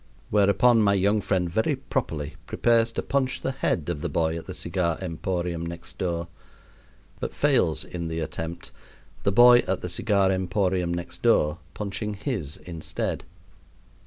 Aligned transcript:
Whereupon 0.31 0.81
my 0.81 0.95
young 0.95 1.21
friend 1.21 1.47
very 1.47 1.75
properly 1.75 2.33
prepares 2.47 2.91
to 2.93 3.03
punch 3.03 3.41
the 3.41 3.51
head 3.51 3.87
of 3.87 4.01
the 4.01 4.09
boy 4.09 4.35
at 4.35 4.47
the 4.47 4.55
cigar 4.55 4.97
emporium 4.99 5.63
next 5.63 5.99
door; 5.99 6.27
but 7.19 7.35
fails 7.35 7.83
in 7.83 8.07
the 8.07 8.19
attempt, 8.19 8.71
the 9.21 9.31
boy 9.31 9.59
at 9.67 9.81
the 9.81 9.89
cigar 9.89 10.31
emporium 10.31 10.91
next 10.91 11.21
door 11.21 11.59
punching 11.75 12.15
his 12.15 12.57
instead. 12.65 13.25